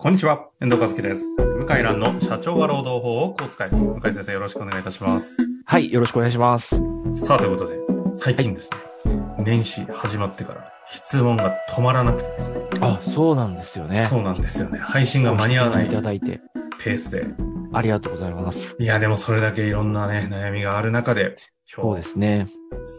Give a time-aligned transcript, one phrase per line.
[0.00, 1.24] こんにちは、遠藤和樹です。
[1.42, 3.68] 向井蘭の社長は労働法をこう使い。
[3.68, 5.36] 向井先生よろしくお願いいたします。
[5.64, 6.80] はい、よろしくお願いします。
[7.16, 8.70] さあ、ということで、最近です
[9.04, 12.60] ね、年始始まってから質問が止まらなくてですね。
[12.80, 14.06] あ、そうなんですよね。
[14.08, 14.78] そうなんですよね。
[14.78, 16.42] 配信が間に合わないいただいて、
[16.78, 17.26] ペースで。
[17.72, 18.76] ありがとうございます。
[18.78, 21.34] いや、でもそれだけいろんなね、悩みがある中で、
[21.64, 22.46] そう今日、ですね。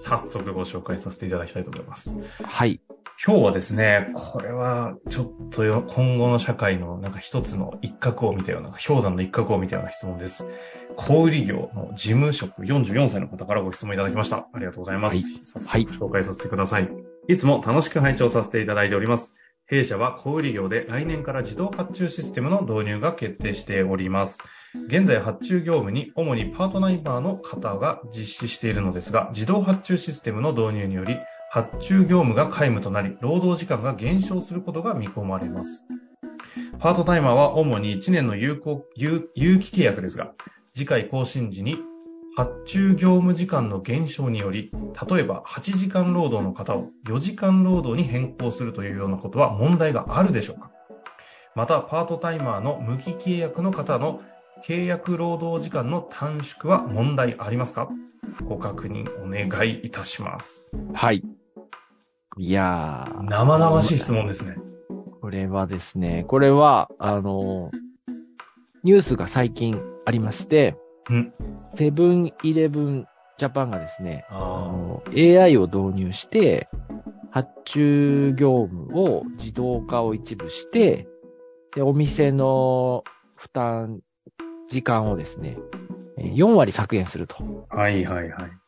[0.04, 2.14] 早速ご紹介させていただきたいと思います。
[2.44, 2.82] はい。
[3.22, 10.48] 今日はですね、これはちょっとよ今後の社会のなんか一つの一角を見たような、氷山の一角を見たような質問です。
[10.96, 14.48] 小売業の事務職44歳の方からご質問いただきました。
[14.54, 15.18] ありがとうございます。
[15.18, 16.90] はい早はい速紹介させてください。
[17.28, 19.36] いつも楽しく拝聴させていただいております。
[19.66, 24.40] 弊社は小売業で来年から自動発注システムの導入が決定しております。
[24.88, 31.18] 現在発注業務に主にパートナイバーの方が実施しているのですが、自動発注システムの導入により、
[31.52, 35.84] 発注業務が皆無となり、労働時間が減少することが見込まれます。
[36.78, 40.34] パートタイマーは主に1年の有効、有、有期契約ですが、
[40.74, 41.80] 次回更新時に
[42.36, 44.72] 発注業務時間の減少により、
[45.10, 50.72] 例えば8時間労働の方を4時間労働に変更するというようなことは問題があるでしょうか
[51.56, 54.22] また、パートタイマーの無期契約の方の
[54.64, 57.90] 契約労働時間の短縮は問題ありますか？
[58.46, 60.72] ご確認お願いいたします。
[60.94, 61.24] はい。
[62.38, 63.30] いやー。
[63.30, 64.56] 生々しい質問ですね。
[65.22, 67.72] これはですね、これは、あの、
[68.84, 70.78] ニュースが最近ありまして、
[71.10, 71.34] うん。
[71.58, 74.26] セブンイレブンジャパンがですね、
[75.16, 76.70] AI を導入して、
[77.32, 81.08] 発注業務を自動化を一部して、
[81.76, 83.04] で、お店の
[83.36, 84.00] 負担
[84.70, 85.58] 時間をですね、
[86.18, 87.38] えー4割削減すると。
[87.70, 87.76] あ。
[87.76, 88.59] はいはいはい。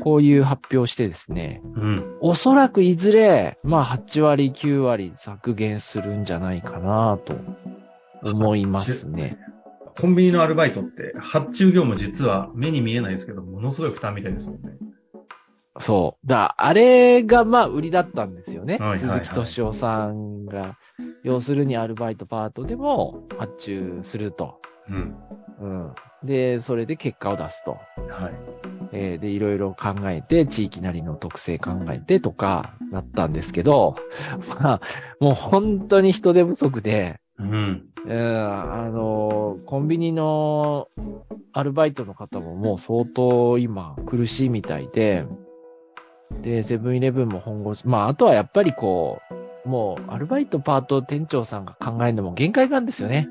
[0.00, 2.16] こういう発表をしてですね、うん。
[2.20, 7.36] おそらくいずれ、まあ8割、9割削減するんじゃないかなと
[8.22, 9.38] 思いますね。
[9.98, 14.70] コンビニのアルバイトって発注業務実は目に見えないですけど、ものすごい負担みたいですもんね。
[15.78, 16.26] そう。
[16.26, 18.78] だあれがまあ売りだったんですよね。
[18.78, 20.76] はいはいはい鈴木敏夫さんが、
[21.22, 24.60] 要するにアルバイトパートでも発注すると。
[24.88, 25.14] うん。
[25.60, 25.94] うん。
[26.24, 27.72] で、それで結果を出すと。
[28.08, 28.32] はい。
[28.92, 33.94] えーで、いろいろ考えて、地域なりの特性考えてとか、なったんですけど、
[34.48, 34.80] まあ、
[35.20, 37.86] もう本当に人手不足で、うん。
[38.06, 40.88] うん、あの、コンビニの
[41.52, 45.26] アルバイトの方ももう相当今苦しいみたいで、
[46.42, 49.20] で、セブンイレブンも本腰、まあ、あとはやっぱりこ
[49.64, 53.28] う、もうアルバイトパート店長さんが考えるのも限界なんですよね。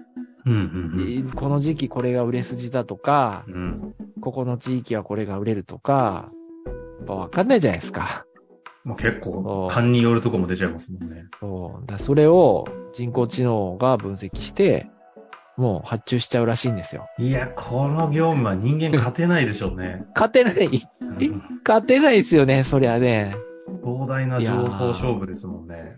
[0.49, 1.23] うん。
[1.25, 1.31] うん。
[1.35, 3.95] この時期これが売れ筋だとか、うん。
[4.21, 6.31] ここの地域はこれが売れるとか、
[6.65, 8.25] やっぱわかんないじゃないですか。
[8.83, 11.25] もう結構勘によるとこも出ちゃいますもんね。
[11.39, 11.85] そう。
[11.85, 14.89] だそれを人工知能が分析して、
[15.57, 17.05] もう発注しちゃうらしいんですよ。
[17.19, 20.05] いや、この業務は人間勝てないでしょうね。
[20.15, 23.35] 勝てない、うん勝てないですよね、そりゃね。
[23.83, 25.97] 膨大な情報勝負ですもんね。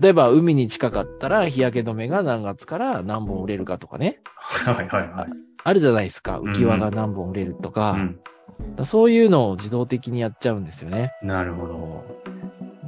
[0.00, 4.20] 例えば海に近かったら日焼け止めが何月から何本売れるかとかね。
[4.36, 5.30] はいはいはい。
[5.64, 6.38] あるじゃないですか。
[6.38, 7.92] ん浮き輪が何本売れるとか。
[7.92, 8.20] うん。
[8.76, 11.12] だそういうのを自動的にやっちゃうんですよね。
[11.22, 12.04] なるほど。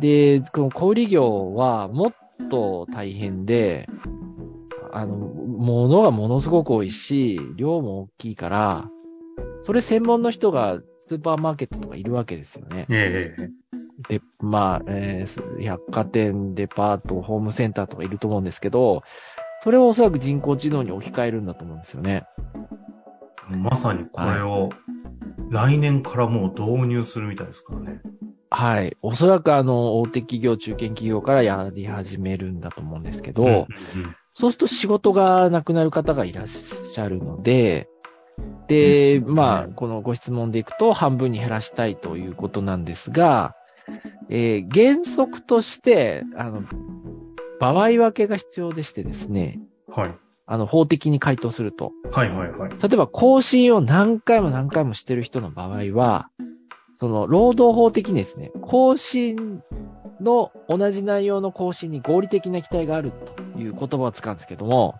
[0.01, 3.89] で、この小売業はもっと大変で、
[4.93, 8.89] あの、物がものすごく多いし、量も大きいから、
[9.61, 12.87] それ専門の人がスーパーマーケットとかいるわけですよね。
[12.89, 13.51] ええ
[14.09, 19.03] で、まあ、えー百貨店、デパート、ホームセンターとかいると思うんですけど、
[19.63, 22.27] それをおそらく人工知能に置き換えるんだと思うんですよね。
[23.49, 24.71] まさにこれを、
[25.51, 28.01] 来年からもう導入するみたいですからね。
[28.51, 28.97] はい。
[29.03, 33.67] おそらくあの、大手企業、中堅企業からやり始めるんだと思うんですけど、うんうん
[34.37, 37.89] そうすると仕事がなくなる方がいらっしゃるので、
[38.67, 43.55] で、まあ、このご質問でいくと半分に減らしたいということなんですが、
[44.29, 46.63] えー原則として、あの、
[47.61, 50.15] 場合分けが必要でしてですね、はい。
[50.47, 51.93] あの、法的に回答すると。
[52.13, 52.71] はいはいはい。
[52.71, 56.29] 例えば更新を何回も何回もしてる人の場合は、
[57.01, 59.63] その、労働法的にですね、更新
[60.21, 64.97] の同じ内容の更新に合理的な期待があるという言葉を使うんですけども、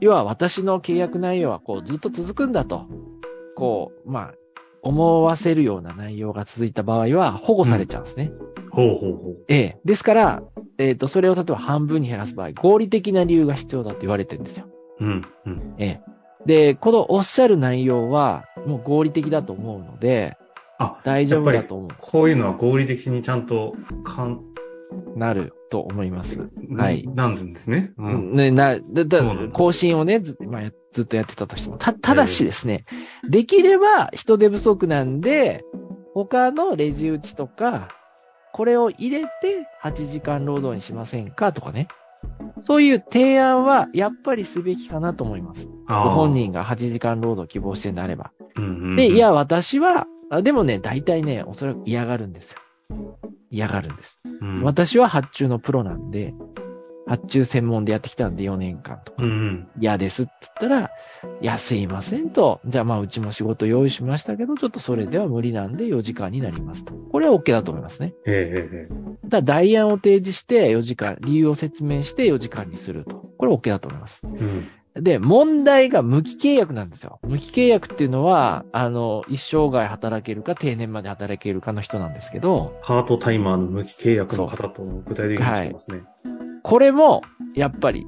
[0.00, 2.86] 要は私の契約内容はこうずっと続くんだと、
[3.54, 4.34] こう、まあ、
[4.82, 8.32] 思わせるような内容が続いた場合は保護されちゃうんですね。
[8.70, 9.44] ほうほうほう。
[9.48, 9.78] ええ。
[9.84, 10.42] ですから、
[10.78, 14.66] えっ、と、それを例えば半分に減らす場合、合理的な理由が必要だと言われてるんですよ。
[15.00, 15.74] うん、うん。
[15.78, 16.00] ええ。
[16.46, 20.36] で、このおっしゃる内容は、もう合理的だと思うので、
[20.78, 23.74] あ、大丈夫だと思こういうのは合理的にちゃんと、
[24.04, 24.40] かん、
[25.14, 25.18] う。
[25.18, 25.54] なる。
[25.70, 26.38] と思います。
[26.76, 27.92] はいなるんですね。
[27.98, 28.02] う。
[28.02, 29.22] うんんね、な、だ、だ
[29.52, 31.78] 更新をね、ず,、まあ、やずっとやってたとしても。
[31.78, 32.84] た、ただしですね、
[33.28, 35.64] できれば人手不足なんで、
[36.14, 37.88] 他のレジ打ちとか、
[38.52, 39.28] これを入れて
[39.82, 41.88] 8時間労働にしませんかとかね。
[42.62, 45.66] そういう提案はやっぱりすべきかなと思います。
[45.88, 46.32] ご本。
[46.32, 48.32] 人が8時間労働を希望してんであれば。
[48.56, 52.58] うんうんうんで、い、や、私は、あでもね、大体ね、おそらく嫌がるんですよ。
[53.50, 54.18] 嫌がるんです。
[54.40, 56.34] うん、私は発注のプロなんで、
[57.06, 59.68] 発注専門でやってきたんで4年間とかうんうん。
[59.80, 60.90] 嫌ですって言ったら、
[61.40, 62.60] いや、すいませんと。
[62.66, 66.92] じゃあまあ、うちも仕事用意しましたけど、ちょっとそれでは無理なんで4時間になりますと。
[66.94, 68.12] これは OK だと思いますね。
[68.26, 73.16] ええええただ、代案を提示して4時間、理由を説明して4時間にすると。
[73.38, 74.22] これ OK だと思います。
[74.24, 74.38] ええ。
[74.40, 74.68] うん。
[75.00, 77.20] で、問題が無期契約なんですよ。
[77.22, 86.02] 無期契約っていうのは、あの、一生涯働けるか定年まで働けるかの人なんですけど、パートタイマーの無期契約の方と具体的にしてますね。
[86.62, 87.22] これも、
[87.54, 88.06] やっぱり、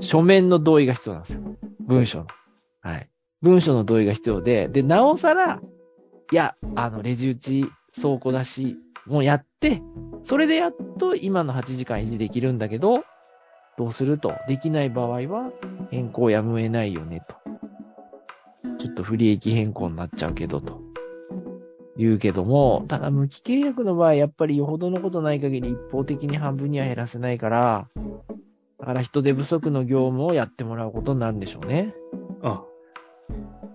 [0.00, 1.40] 書面の同意が必要なんですよ。
[1.80, 2.26] 文書の。
[2.80, 3.08] はい。
[3.40, 5.60] 文書の同意が必要で、で、なおさら、
[6.32, 7.64] いや、あの、レジ打ち
[7.94, 8.76] 倉庫出し
[9.06, 9.82] もやって、
[10.22, 13.04] それでやっと今の8時間維持できるんだけど、
[13.78, 14.34] どうすると？
[14.48, 15.50] できない場合は、
[15.90, 17.36] 変更やむを得ないよね、と。
[18.78, 20.80] ちょっと不利益変更になっちゃうけど、と。
[21.96, 27.88] 言うけども、ただ無期契約の場合、やっぱりよほどのことない限り一方的に半分には減らせないから、
[28.80, 31.94] だから人手不足の業務をやってもらうことになるんでしょうね。
[32.42, 32.64] あ、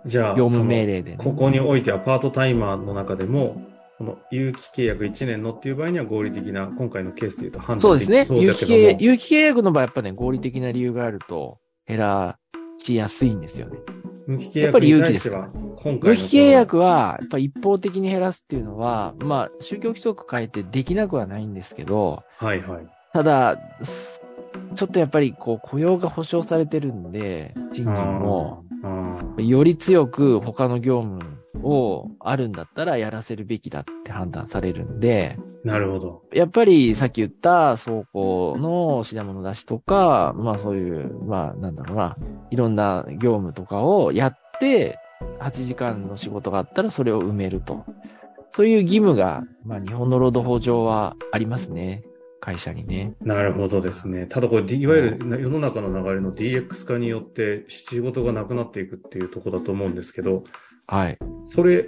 [0.06, 1.18] じゃあ、業務命令で、ね。
[1.18, 3.62] ここにおいてはパートタイマーの中でも、
[3.98, 8.28] この有期契約1年のっていう場合には合理的な、今回のケースで言うと判断そうですね。
[8.30, 11.58] 有期契約の場合、やっぱね、合理的な理由があると
[11.88, 12.38] 減ら
[12.78, 13.80] しやすいんですよね。
[14.28, 22.88] 無期契約に対しては、今回の無期契約は、やっぱ一方的に減らすっていうのは、まあ、宗教規則変えてできなくはないんですけど、はいはい。
[23.14, 24.22] ただ、す
[24.76, 28.64] ちょっとやっぱりこう雇用が保障されてるんで、賃金も、
[29.38, 31.20] より強く他の業務
[31.64, 36.24] をあるんだったらやらせるべきだって判断されるんで、なるほど。
[36.32, 42.18] やっぱりさっき言った倉庫の品物出しとか、まあそういう、まあなんだろうな、
[42.52, 44.98] いろんな業務とかをやって、
[45.40, 47.86] 8時間の仕事があったらそれを埋めると。
[48.52, 52.04] そういう義務が、まあ日本の労働法上はありますね。
[52.40, 53.14] 会社にね。
[53.22, 54.26] なるほどですね。
[54.26, 60.44] ただこれ、いわゆるな世の中の流れの DX 化によって仕事がなくなっていくっていうところだと思うんですけど、
[60.88, 61.18] はい。
[61.46, 61.86] それ、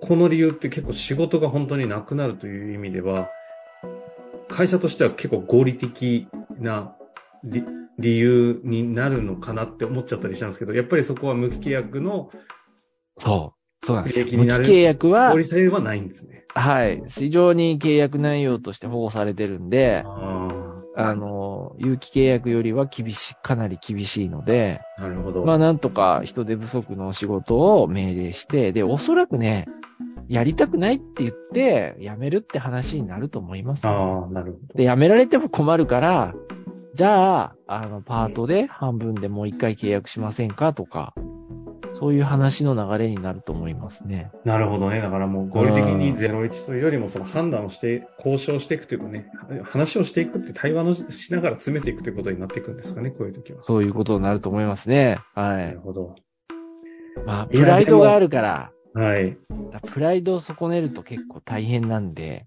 [0.00, 3.28] この理由って結構仕事が本当になくなるという意味では、
[4.48, 6.28] 会社としては結構合理的
[6.58, 6.96] な
[7.44, 7.62] 理
[7.98, 12.30] 理由になるのかなって思っちゃったりしたんですけど、やっぱりそこは無期契約の
[13.18, 13.86] そう。
[13.86, 14.26] そうなんですよ。
[14.26, 16.44] 無期契約は合、理性はないんですね。
[16.54, 17.02] はい。
[17.08, 20.45] 非常に契約内容として保護されてるんで、あ
[20.96, 25.44] あの、有期契約よりは厳しい、かなり厳しいので、あ、なるほど。
[25.44, 29.66] まあなんとか人手不足の仕事を命令して、で、おそらくね、
[30.28, 33.86] やりたくないって言って、辞めるって話になると思います。
[33.86, 34.74] ああ、なるほど。
[34.74, 36.34] で、辞められても困るから、
[36.94, 41.12] じゃあ、あの、パートで半分でもう一回契約しませんかとか、
[41.98, 44.30] そういう話の流れになると思いますね。
[44.44, 45.00] なるほどね。
[45.00, 49.30] だからもう合理的に01というよりもその判断をして、交渉していくというかね、
[49.64, 53.62] 話をしていくって対話のしながら詰めていくということになっていくんですかね、こういう時は。
[53.62, 55.16] そういうことになると思いますね。
[55.34, 55.80] はないる。
[55.80, 56.14] ほど。
[57.24, 59.36] まあ、プライドがあるから、はい。
[59.92, 62.46] プライドを損ねると結構大変なんで、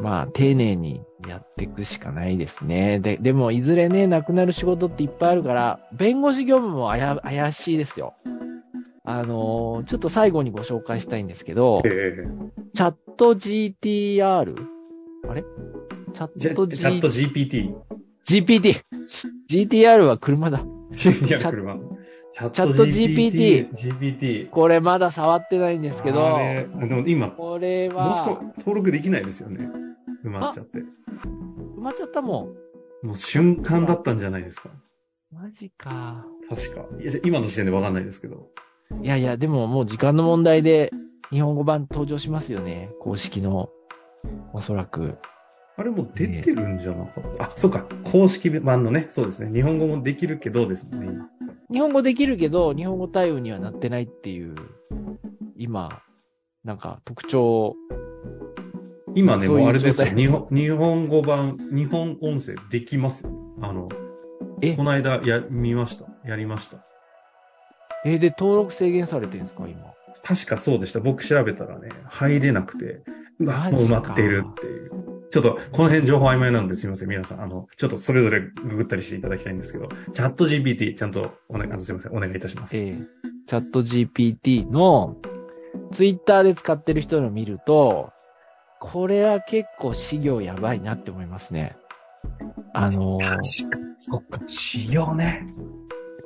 [0.00, 3.00] まあ、丁寧にやっていくしかないですね。
[3.00, 8.14] で、でも、いずれね、なくなる仕事っていっぱいあるから、弁護士業務もあや怪しいですよ。
[9.04, 12.28] あのーちょっと最後にご紹介したいんですけどえ、え
[12.74, 14.66] チャット GTR?
[15.28, 15.44] あれ？
[16.12, 17.74] チャットチャット G、GPT。
[18.24, 18.82] GPT。
[19.48, 20.58] GTR は車だ。
[20.58, 21.78] いや、チャ車。
[22.32, 24.50] チャット GPT GPT。
[24.50, 29.68] これまだ触ってないんですけどでも今、これもしはこ、登録できないですよね。
[30.24, 30.78] 埋まっちゃって。
[30.78, 30.84] 埋
[31.80, 32.48] まっちゃったも
[33.02, 33.06] ん。
[33.06, 34.70] もう瞬間だったんじゃないですか。
[35.32, 36.24] マジか。
[36.48, 36.84] 確か。
[37.24, 38.48] 今の時点でわかんないですけど。
[39.02, 40.90] いやいや、でももう時間の問題で
[41.30, 42.90] 日本語版登場しますよね。
[43.00, 43.70] 公式の。
[44.52, 45.16] おそらく。
[45.76, 47.44] あれもう出てるんじゃなかった？
[47.44, 47.86] あ、そうか。
[48.04, 49.52] 公式版のね、そうですね。
[49.52, 51.28] 日本語もできるけどですね、今。
[51.72, 54.54] 日本語できるけど、日本語対応にはなってないっていう、
[55.56, 56.02] 今、
[56.64, 57.76] なんか特徴、
[59.14, 60.08] 今ね、そういうもうあれですよ。
[60.08, 63.30] 日本、日本語版、日本音声できますよ。
[63.62, 63.88] あの、
[64.60, 64.76] え？
[64.76, 66.04] この間、や、見ました。
[66.28, 66.84] やりました。
[68.04, 69.92] えーで、登録制限されてるんですか、今？
[70.22, 71.00] 確かそうでした。
[71.00, 73.02] 僕調べたらね、入れなくて、
[73.38, 74.90] うわ、もう埋まってるっていう。
[75.30, 77.08] ちょっと、この辺情報曖昧なのですいません。
[77.08, 82.16] 皆さん、あの、ちょっとそれぞれググったりしていただきたいんですけど、チャット GPT、ちゃんとお願い、あの、すいません。
[82.16, 82.76] お願いいたします。
[82.76, 83.06] えー、
[83.46, 85.16] チャット GPT の、
[85.92, 88.10] ツイッターで使ってる人のを見ると、
[88.80, 91.76] これは結構資料やばいなって思いますね。
[92.74, 93.38] あのー、
[93.98, 95.46] そっか、資料ね。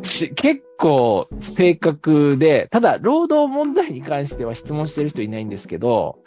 [0.02, 6.18] 結構正確で、ただ、労働問題に関しては質問してる人いないんですけど、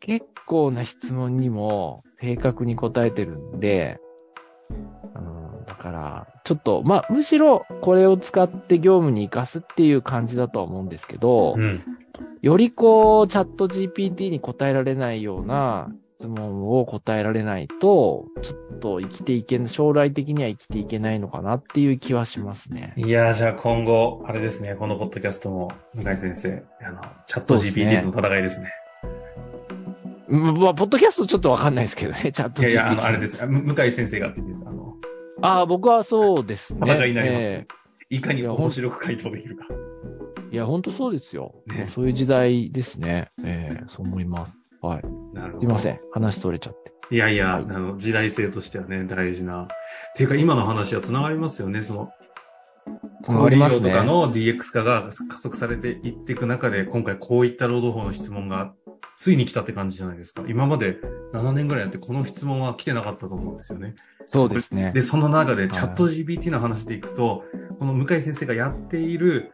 [0.00, 3.98] 結構な質問にも正確に答えてるんで、
[4.70, 11.82] うん、だから、ちょっと、まあ、むしろこれを使って業務に活かすっていう感じだとは思うんですけど、うん、
[12.42, 22.94] よりこう、チャット GPT に答えられないような質問を答えられないと、ちょっと生きていけ、将来的には生きていけないのかなっていう気はしますね。
[22.96, 28.70] いやじゃあ今後、あれですね、このポッドキャストも、向井先生、あの、チャット GPT との戦いですね。
[30.28, 32.64] まあ、ポッドキャストちょっとわかんないですけどね、チャット GPT。
[32.64, 33.36] いやいや、あの、あれです。
[33.46, 34.64] 向井先生がって言うんです。
[34.66, 34.94] あの、
[35.42, 36.80] ああ、僕はそうですね。
[36.82, 37.66] 戦いになります、ね、
[38.10, 39.66] えー、いかに面白く回答できるか。
[40.50, 41.56] いや、本当そうですよ。
[41.66, 43.30] ね、そういう時代ですね。
[43.44, 44.56] ええー、そう思います。
[44.80, 45.02] はい。
[45.34, 45.58] なるほど。
[45.60, 46.00] すいません。
[46.12, 46.92] 話それちゃって。
[47.14, 49.68] いやいや、はい、あの、時代性としてはね、大事な。
[50.16, 52.10] ていうか、今の話は繋がりますよね、その。
[53.24, 58.72] 小売業とかの DX 化が加速されていっていく中で、今回こういった労働法の質問が
[59.16, 60.44] ついに来たって感じじゃないですか。
[60.46, 60.98] 今まで
[61.32, 63.94] 7年ぐらいやってこの質問は来てなかったと思うんですよね。
[64.26, 64.92] そうですね。
[64.92, 67.44] で、その中でチャット GPT の話でいくと、
[67.78, 69.52] この向井先生がやっている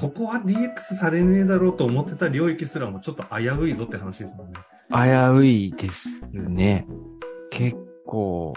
[0.00, 4.54] ここは DX されねえだろうと思ってた領域すらもちょっと危ういぞって話ですもんね。
[4.90, 6.86] 危ういですね。
[7.50, 7.76] 結
[8.06, 8.54] 構、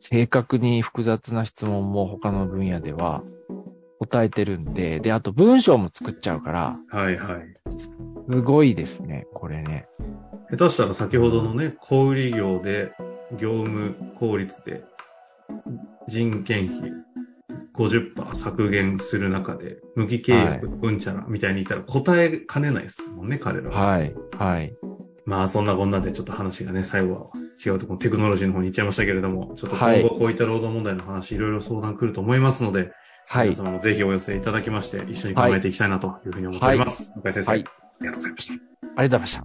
[0.00, 3.22] 正確に複雑な質問も他の分野では
[4.00, 7.70] 答えてるんで、で、あと文章も作っちゃうから、はいはい。
[7.70, 9.86] すごいですね、これね。
[10.50, 12.90] 下手したら先ほどのね、小売業で
[13.38, 14.82] 業務効率で
[16.08, 16.90] 人件費
[17.76, 23.86] 50%削減する中で、無期契約、うんちゃらみたいに言ったら答えかねないですもんね、彼らは。
[23.86, 24.14] はい。
[24.38, 24.74] はい。
[25.24, 27.30] まあ、そんなこんなでちょっと話がね、最後は
[27.64, 32.92] 違うところ、テクノロジーの方に行っちゃいましたけれども、ちょっと今後こういった労働問題の話、いろいろ相談来ると思いますので、
[33.28, 33.48] はい。
[33.50, 37.12] 皆様もぜひお寄せいただきまして、一緒に考えていきたいなというふうに思っております。
[37.12, 37.64] はい、向井先生、はい、あ
[38.00, 38.52] りがとうございました。
[38.54, 39.44] ありがとうございました。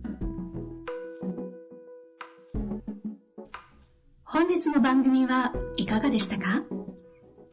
[4.24, 6.63] 本日の番組はいかがでしたか？